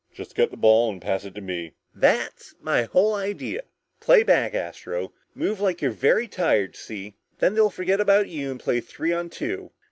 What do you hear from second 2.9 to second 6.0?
idea! Play back, Astro. Move like you're